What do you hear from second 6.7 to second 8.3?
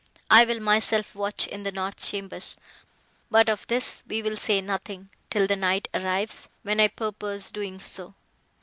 I purpose doing so."